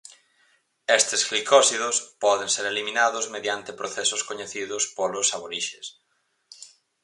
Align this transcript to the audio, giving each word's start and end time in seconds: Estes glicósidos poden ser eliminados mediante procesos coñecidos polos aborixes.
Estes 0.99 1.21
glicósidos 1.29 1.95
poden 2.23 2.49
ser 2.55 2.65
eliminados 2.73 3.25
mediante 3.35 3.71
procesos 3.81 4.21
coñecidos 4.29 4.83
polos 4.97 5.27
aborixes. 5.37 5.85